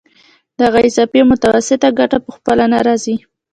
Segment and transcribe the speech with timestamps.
[0.61, 3.15] دغه اضافي او متوسطه ګټه په خپله نه راځي